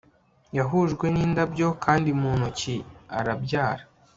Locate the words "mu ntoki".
2.21-2.75